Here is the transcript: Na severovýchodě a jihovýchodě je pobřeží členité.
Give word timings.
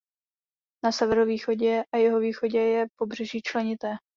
Na 0.83 0.91
severovýchodě 0.91 1.83
a 1.93 1.97
jihovýchodě 1.97 2.59
je 2.59 2.85
pobřeží 2.99 3.41
členité. 3.41 3.95